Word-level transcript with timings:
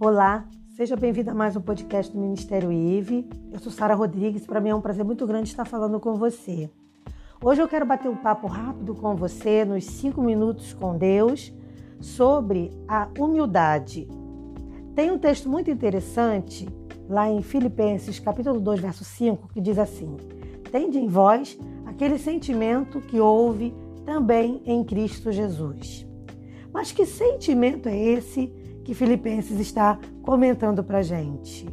Olá, 0.00 0.46
seja 0.76 0.94
bem-vinda 0.94 1.32
a 1.32 1.34
mais 1.34 1.56
um 1.56 1.60
podcast 1.60 2.12
do 2.12 2.20
Ministério 2.20 2.70
IVE. 2.70 3.28
Eu 3.50 3.58
sou 3.58 3.72
Sara 3.72 3.96
Rodrigues, 3.96 4.46
para 4.46 4.60
mim 4.60 4.68
é 4.68 4.74
um 4.74 4.80
prazer 4.80 5.04
muito 5.04 5.26
grande 5.26 5.48
estar 5.48 5.64
falando 5.64 5.98
com 5.98 6.14
você. 6.14 6.70
Hoje 7.42 7.60
eu 7.60 7.66
quero 7.66 7.84
bater 7.84 8.08
um 8.08 8.14
papo 8.14 8.46
rápido 8.46 8.94
com 8.94 9.16
você, 9.16 9.64
nos 9.64 9.84
cinco 9.84 10.22
minutos 10.22 10.72
com 10.72 10.96
Deus, 10.96 11.52
sobre 12.00 12.70
a 12.86 13.08
humildade. 13.18 14.06
Tem 14.94 15.10
um 15.10 15.18
texto 15.18 15.48
muito 15.48 15.68
interessante 15.68 16.68
lá 17.08 17.28
em 17.28 17.42
Filipenses, 17.42 18.20
capítulo 18.20 18.60
2, 18.60 18.78
verso 18.78 19.04
5, 19.04 19.48
que 19.48 19.60
diz 19.60 19.80
assim: 19.80 20.16
Tende 20.70 20.96
em 20.96 21.08
vós 21.08 21.58
aquele 21.86 22.18
sentimento 22.18 23.00
que 23.00 23.18
houve 23.18 23.74
também 24.06 24.62
em 24.64 24.84
Cristo 24.84 25.32
Jesus. 25.32 26.06
Mas 26.72 26.92
que 26.92 27.04
sentimento 27.04 27.88
é 27.88 27.98
esse 27.98 28.67
que 28.88 28.94
Filipenses 28.94 29.60
está 29.60 29.98
comentando 30.22 30.82
para 30.82 31.02
gente? 31.02 31.68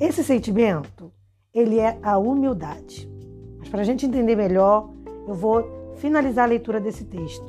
Esse 0.00 0.24
sentimento, 0.24 1.12
ele 1.54 1.78
é 1.78 1.96
a 2.02 2.18
humildade. 2.18 3.08
Mas 3.60 3.68
para 3.68 3.82
a 3.82 3.84
gente 3.84 4.04
entender 4.04 4.34
melhor, 4.34 4.90
eu 5.28 5.34
vou 5.34 5.94
finalizar 5.94 6.46
a 6.46 6.48
leitura 6.48 6.80
desse 6.80 7.04
texto. 7.04 7.46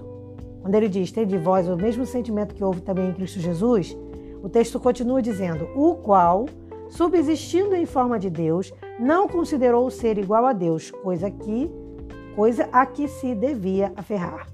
Quando 0.62 0.76
ele 0.76 0.88
diz, 0.88 1.12
tem 1.12 1.26
de 1.26 1.40
vós 1.40 1.68
o 1.68 1.76
mesmo 1.76 2.06
sentimento 2.06 2.54
que 2.54 2.64
houve 2.64 2.82
também 2.82 3.10
em 3.10 3.14
Cristo 3.14 3.40
Jesus, 3.40 3.98
o 4.44 4.48
texto 4.48 4.80
continua 4.80 5.24
dizendo, 5.24 5.68
o 5.76 5.96
qual, 5.96 6.46
subsistindo 6.88 7.74
em 7.74 7.88
forma 7.88 8.20
de 8.20 8.30
Deus, 8.30 8.72
não 9.00 9.28
considerou 9.28 9.90
ser 9.90 10.20
igual 10.20 10.46
a 10.46 10.54
Deus, 10.54 10.92
coisa 10.92 11.32
que 11.32 11.68
coisa 12.36 12.70
a 12.72 12.86
que 12.86 13.08
se 13.08 13.34
devia 13.34 13.92
aferrar. 13.96 14.48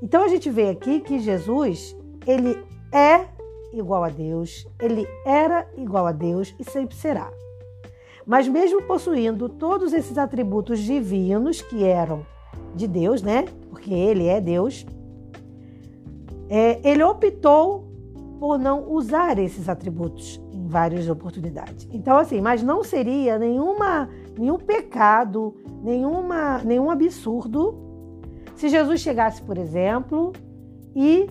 Então 0.00 0.22
a 0.22 0.28
gente 0.28 0.48
vê 0.48 0.68
aqui 0.68 1.00
que 1.00 1.18
Jesus, 1.18 1.96
ele 2.24 2.56
é 2.94 3.26
igual 3.72 4.04
a 4.04 4.08
Deus, 4.08 4.66
ele 4.80 5.06
era 5.26 5.66
igual 5.76 6.06
a 6.06 6.12
Deus 6.12 6.54
e 6.58 6.64
sempre 6.64 6.94
será. 6.94 7.30
Mas 8.24 8.48
mesmo 8.48 8.82
possuindo 8.82 9.48
todos 9.48 9.92
esses 9.92 10.16
atributos 10.16 10.78
divinos 10.78 11.60
que 11.60 11.84
eram 11.84 12.24
de 12.74 12.86
Deus, 12.86 13.20
né? 13.20 13.44
Porque 13.68 13.92
ele 13.92 14.26
é 14.26 14.40
Deus, 14.40 14.86
é, 16.48 16.80
ele 16.88 17.02
optou 17.02 17.84
por 18.38 18.58
não 18.58 18.90
usar 18.90 19.38
esses 19.38 19.68
atributos 19.68 20.40
em 20.52 20.66
várias 20.66 21.08
oportunidades. 21.08 21.88
Então, 21.92 22.16
assim, 22.16 22.40
mas 22.40 22.62
não 22.62 22.84
seria 22.84 23.38
nenhuma, 23.38 24.08
nenhum 24.38 24.58
pecado, 24.58 25.54
nenhuma, 25.82 26.58
nenhum 26.58 26.90
absurdo 26.90 27.82
se 28.54 28.68
Jesus 28.68 29.00
chegasse, 29.00 29.42
por 29.42 29.58
exemplo, 29.58 30.32
e 30.94 31.28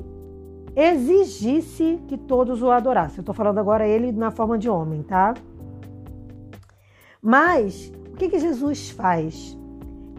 exigisse 0.76 2.00
que 2.08 2.18
todos 2.18 2.62
o 2.62 2.72
adorassem. 2.72 3.18
Eu 3.18 3.22
estou 3.22 3.36
falando 3.36 3.60
agora 3.60 3.88
ele 3.88 4.12
na 4.12 4.32
forma 4.32 4.58
de 4.58 4.70
homem, 4.70 5.04
tá? 5.04 5.34
Mas 7.22 7.92
o 8.12 8.16
que, 8.16 8.30
que 8.30 8.40
Jesus 8.40 8.90
faz? 8.90 9.58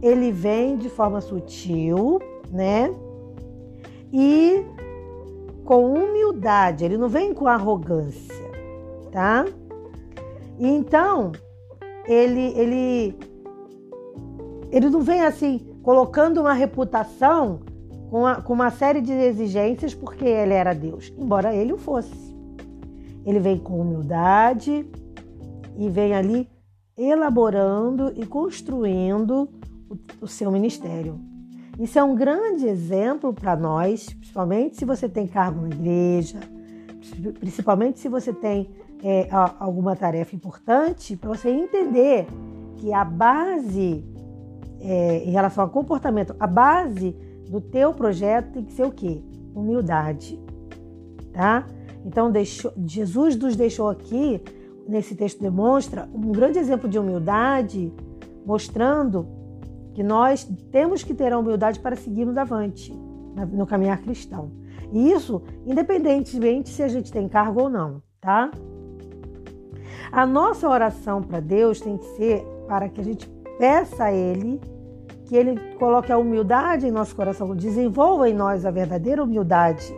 Ele 0.01 0.31
vem 0.31 0.77
de 0.77 0.89
forma 0.89 1.21
sutil, 1.21 2.21
né? 2.51 2.95
E 4.13 4.65
com 5.65 5.93
humildade, 5.95 6.85
ele 6.85 6.97
não 6.97 7.09
vem 7.09 7.33
com 7.33 7.49
arrogância, 7.49 8.51
tá? 9.11 9.47
E 10.59 10.69
então, 10.69 11.33
ele, 12.07 12.53
ele, 12.57 13.19
ele 14.71 14.91
não 14.91 15.01
vem 15.01 15.23
assim, 15.23 15.67
colocando 15.83 16.41
uma 16.41 16.53
reputação 16.53 17.61
com, 18.11 18.27
a, 18.27 18.37
com 18.37 18.53
uma 18.53 18.71
série 18.71 19.01
de 19.01 19.13
exigências 19.13 19.95
porque 19.95 20.25
ele 20.25 20.53
era 20.53 20.75
Deus, 20.75 21.13
embora 21.19 21.55
ele 21.55 21.73
o 21.73 21.79
fosse. 21.79 22.35
Ele 23.25 23.39
vem 23.39 23.59
com 23.59 23.81
humildade 23.81 24.87
e 25.77 25.89
vem 25.89 26.15
ali 26.15 26.49
elaborando 26.97 28.13
e 28.17 28.27
construindo 28.27 29.49
o, 29.89 29.97
o 30.21 30.27
seu 30.27 30.51
ministério. 30.51 31.19
Isso 31.79 31.99
é 31.99 32.05
um 32.05 32.15
grande 32.15 32.67
exemplo 32.67 33.33
para 33.33 33.57
nós, 33.57 34.13
principalmente 34.13 34.77
se 34.77 34.85
você 34.85 35.09
tem 35.09 35.27
cargo 35.27 35.63
na 35.63 35.69
igreja, 35.69 36.39
principalmente 37.41 37.99
se 37.99 38.09
você 38.09 38.33
tem 38.33 38.71
é, 39.03 39.29
alguma 39.59 39.97
tarefa 39.97 40.37
importante, 40.37 41.17
para 41.17 41.29
você 41.29 41.51
entender 41.51 42.27
que 42.77 42.93
a 42.93 43.05
base 43.05 44.05
é, 44.81 45.25
em 45.25 45.31
relação 45.31 45.65
ao 45.65 45.71
comportamento, 45.71 46.37
a 46.39 46.47
base 46.47 47.17
do 47.55 47.61
teu 47.61 47.95
projeto 47.95 48.51
tem 48.51 48.65
que 48.65 48.73
ser 48.73 48.85
o 48.85 48.91
quê? 48.91 49.23
Humildade, 49.55 50.43
tá? 51.33 51.65
Então 52.05 52.29
deixou, 52.29 52.73
Jesus 52.85 53.37
nos 53.37 53.55
deixou 53.55 53.89
aqui 53.89 54.43
nesse 54.89 55.15
texto 55.15 55.41
demonstra 55.41 56.09
um 56.13 56.33
grande 56.33 56.59
exemplo 56.59 56.89
de 56.89 56.99
humildade, 56.99 57.93
mostrando 58.45 59.29
que 59.95 60.03
nós 60.03 60.43
temos 60.73 61.05
que 61.05 61.15
ter 61.15 61.33
a 61.33 61.39
humildade 61.39 61.79
para 61.79 61.95
seguirmos 61.95 62.37
avante 62.37 62.93
no 63.53 63.65
caminhar 63.69 64.03
cristão. 64.03 64.51
E 64.93 65.13
isso, 65.13 65.41
independentemente 65.65 66.71
se 66.71 66.83
a 66.83 66.89
gente 66.89 67.13
tem 67.13 67.29
cargo 67.29 67.63
ou 67.63 67.71
não, 67.71 68.03
tá? 68.21 68.51
A 70.11 70.27
nossa 70.27 70.69
oração 70.69 71.23
para 71.23 71.39
Deus 71.39 71.81
tem 71.81 71.97
que 71.99 72.05
ser 72.17 72.45
para 72.67 72.89
que 72.89 73.01
a 73.01 73.05
gente 73.05 73.29
peça 73.59 74.07
a 74.07 74.13
Ele 74.13 74.61
que 75.27 75.37
Ele 75.37 75.59
coloque 75.77 76.13
a 76.13 76.19
humildade 76.19 76.87
em 76.87 76.91
nosso 76.91 77.15
coração, 77.15 77.55
desenvolva 77.55 78.29
em 78.29 78.35
nós 78.35 78.65
a 78.65 78.71
verdadeira 78.71 79.23
humildade, 79.23 79.95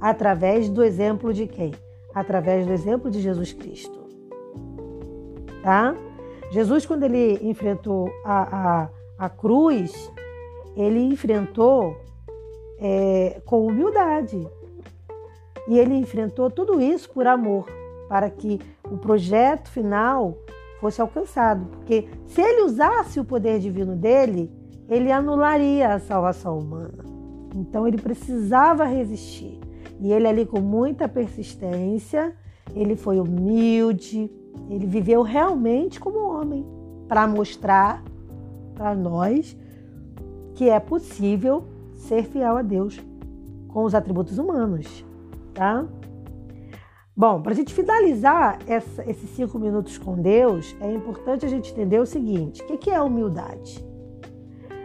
através 0.00 0.68
do 0.68 0.82
exemplo 0.82 1.32
de 1.32 1.46
quem? 1.46 1.72
Através 2.14 2.66
do 2.66 2.72
exemplo 2.72 3.10
de 3.10 3.20
Jesus 3.20 3.52
Cristo. 3.52 3.98
Tá? 5.62 5.94
Jesus, 6.50 6.86
quando 6.86 7.02
ele 7.02 7.38
enfrentou 7.42 8.08
a, 8.24 8.84
a 8.84 8.88
a 9.18 9.28
cruz, 9.28 10.10
ele 10.76 11.00
enfrentou 11.00 11.96
é, 12.78 13.42
com 13.44 13.66
humildade. 13.66 14.48
E 15.66 15.78
ele 15.78 15.94
enfrentou 15.94 16.48
tudo 16.50 16.80
isso 16.80 17.10
por 17.10 17.26
amor, 17.26 17.66
para 18.08 18.30
que 18.30 18.60
o 18.84 18.96
projeto 18.96 19.68
final 19.68 20.38
fosse 20.80 21.00
alcançado. 21.00 21.66
Porque 21.66 22.08
se 22.26 22.40
ele 22.40 22.62
usasse 22.62 23.20
o 23.20 23.24
poder 23.24 23.58
divino 23.58 23.94
dele, 23.96 24.50
ele 24.88 25.12
anularia 25.12 25.94
a 25.94 25.98
salvação 25.98 26.58
humana. 26.58 27.04
Então 27.54 27.86
ele 27.86 27.98
precisava 27.98 28.84
resistir. 28.84 29.58
E 30.00 30.12
ele 30.12 30.26
ali 30.26 30.46
com 30.46 30.60
muita 30.60 31.08
persistência, 31.08 32.34
ele 32.74 32.94
foi 32.94 33.20
humilde, 33.20 34.30
ele 34.70 34.86
viveu 34.86 35.22
realmente 35.22 35.98
como 35.98 36.18
homem 36.18 36.64
para 37.08 37.26
mostrar 37.26 38.02
para 38.74 38.94
nós 38.94 39.56
que 40.54 40.68
é 40.68 40.78
possível 40.78 41.64
ser 41.96 42.24
fiel 42.24 42.56
a 42.56 42.62
Deus 42.62 43.00
com 43.68 43.84
os 43.84 43.94
atributos 43.94 44.38
humanos, 44.38 45.04
tá? 45.54 45.86
Bom, 47.18 47.42
para 47.42 47.50
a 47.50 47.56
gente 47.56 47.74
finalizar 47.74 48.60
essa, 48.64 49.02
esses 49.10 49.28
cinco 49.30 49.58
minutos 49.58 49.98
com 49.98 50.14
Deus, 50.14 50.76
é 50.80 50.92
importante 50.92 51.44
a 51.44 51.48
gente 51.48 51.72
entender 51.72 51.98
o 51.98 52.06
seguinte: 52.06 52.62
o 52.62 52.78
que 52.78 52.90
é 52.90 52.94
a 52.94 53.02
humildade? 53.02 53.84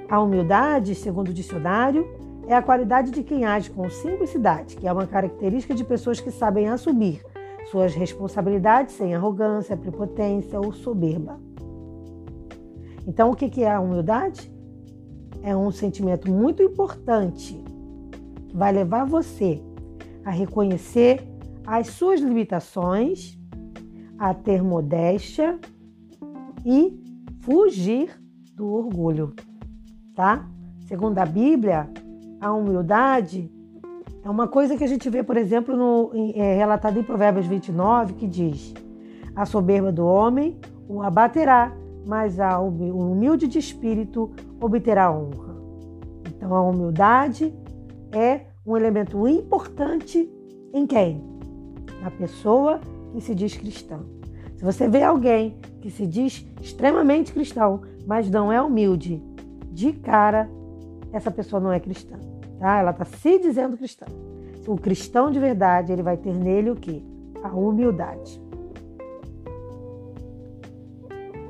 A 0.10 0.20
humildade, 0.20 0.96
segundo 0.96 1.28
o 1.28 1.34
dicionário, 1.34 2.08
é 2.48 2.56
a 2.56 2.62
qualidade 2.64 3.12
de 3.12 3.22
quem 3.22 3.46
age 3.46 3.70
com 3.70 3.88
simplicidade, 3.88 4.76
que 4.78 4.88
é 4.88 4.92
uma 4.92 5.06
característica 5.06 5.76
de 5.76 5.84
pessoas 5.84 6.20
que 6.20 6.32
sabem 6.32 6.68
assumir 6.70 7.24
suas 7.70 7.94
responsabilidades 7.94 8.96
sem 8.96 9.14
arrogância, 9.14 9.78
prepotência 9.78 10.60
ou 10.60 10.74
soberba. 10.74 11.40
Então, 13.06 13.30
o 13.30 13.36
que 13.36 13.64
é 13.64 13.72
a 13.72 13.80
humildade? 13.80 14.52
É 15.44 15.56
um 15.56 15.70
sentimento 15.70 16.32
muito 16.32 16.64
importante 16.64 17.64
que 18.48 18.58
vai 18.58 18.72
levar 18.72 19.06
você 19.06 19.62
a 20.26 20.32
reconhecer 20.32 21.33
as 21.66 21.88
suas 21.88 22.20
limitações, 22.20 23.38
a 24.18 24.34
ter 24.34 24.64
modéstia 24.64 25.60
e 26.66 27.00
fugir 27.42 28.10
do 28.56 28.72
orgulho, 28.72 29.34
tá? 30.16 30.48
Segundo 30.88 31.18
a 31.20 31.26
Bíblia, 31.26 31.90
a 32.40 32.54
humildade 32.54 33.52
é 34.24 34.30
uma 34.30 34.48
coisa 34.48 34.78
que 34.78 34.84
a 34.84 34.88
gente 34.88 35.10
vê, 35.10 35.24
por 35.24 35.36
exemplo, 35.36 35.76
no, 35.76 36.12
é, 36.36 36.56
relatado 36.56 36.98
em 36.98 37.04
Provérbios 37.04 37.46
29, 37.46 38.14
que 38.14 38.28
diz: 38.28 38.74
A 39.36 39.46
soberba 39.46 39.92
do 39.92 40.06
homem 40.06 40.58
o 40.88 41.02
abaterá, 41.02 41.76
mas 42.06 42.38
o 42.40 42.68
humilde 42.68 43.48
de 43.48 43.60
espírito 43.60 44.32
obterá 44.62 45.12
honra. 45.12 45.56
Então 46.28 46.56
a 46.56 46.62
humildade 46.62 47.54
é 48.12 48.42
um 48.66 48.78
elemento 48.78 49.28
importante 49.28 50.30
em 50.74 50.86
quem? 50.88 51.33
Na 52.04 52.12
pessoa 52.12 52.82
que 53.14 53.22
se 53.22 53.34
diz 53.34 53.56
cristã. 53.56 54.00
Se 54.58 54.64
você 54.66 54.90
vê 54.90 55.04
alguém 55.04 55.56
que 55.80 55.90
se 55.90 56.06
diz 56.06 56.46
extremamente 56.62 57.32
cristão, 57.32 57.82
mas 58.06 58.30
não 58.30 58.52
é 58.52 58.62
humilde, 58.62 59.24
de 59.72 59.94
cara, 59.94 60.50
essa 61.14 61.32
pessoa 61.32 61.62
não 61.62 61.72
é 61.72 61.80
cristã. 61.80 62.18
Tá? 62.60 62.80
Ela 62.80 62.92
está 62.92 63.06
se 63.06 63.40
dizendo 63.40 63.78
cristã. 63.78 64.06
o 64.68 64.76
cristão 64.76 65.32
de 65.32 65.40
verdade, 65.40 65.94
ele 65.94 66.04
vai 66.04 66.18
ter 66.18 66.34
nele 66.34 66.72
o 66.72 66.76
quê? 66.76 67.02
A 67.42 67.50
humildade. 67.50 68.42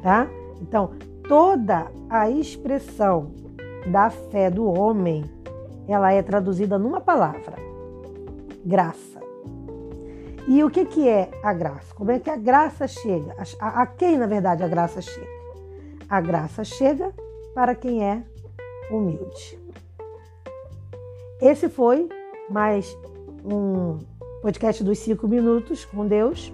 Tá? 0.04 0.28
Então, 0.62 0.92
toda 1.28 1.88
a 2.10 2.30
expressão 2.30 3.32
da 3.92 4.12
fé 4.12 4.52
do 4.52 4.66
homem, 4.66 5.26
ela 5.88 6.12
é 6.14 6.22
traduzida 6.22 6.78
numa 6.78 7.02
palavra: 7.02 7.56
graça. 8.64 9.23
E 10.48 10.64
o 10.64 10.70
que, 10.70 10.86
que 10.86 11.08
é 11.08 11.32
a 11.42 11.54
graça? 11.54 11.94
Como 11.96 12.12
é 12.12 12.20
que 12.20 12.30
a 12.30 12.36
graça 12.36 12.86
chega? 12.88 13.36
A, 13.60 13.82
a 13.82 13.86
quem, 13.86 14.18
na 14.18 14.28
verdade, 14.28 14.62
a 14.62 14.68
graça 14.68 15.02
chega? 15.02 15.28
A 16.10 16.20
graça 16.20 16.64
chega 16.66 17.14
para 17.56 17.74
quem 17.74 18.04
é 18.04 18.24
humilde. 18.92 19.58
Esse 21.42 21.70
foi 21.70 22.10
mais 22.50 22.96
um 23.44 24.00
podcast 24.42 24.84
dos 24.84 25.00
cinco 25.00 25.28
minutos 25.28 25.86
com 25.86 26.06
Deus. 26.06 26.54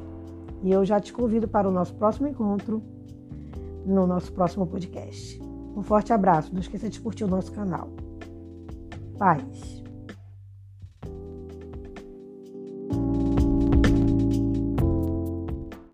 E 0.61 0.71
eu 0.71 0.85
já 0.85 0.99
te 0.99 1.11
convido 1.11 1.47
para 1.47 1.67
o 1.67 1.71
nosso 1.71 1.95
próximo 1.95 2.27
encontro 2.27 2.83
no 3.85 4.05
nosso 4.05 4.31
próximo 4.31 4.67
podcast. 4.67 5.41
Um 5.75 5.81
forte 5.81 6.13
abraço. 6.13 6.53
Não 6.53 6.59
esqueça 6.59 6.89
de 6.89 6.99
curtir 6.99 7.23
o 7.23 7.27
nosso 7.27 7.51
canal. 7.51 7.89
Paz. 9.17 9.83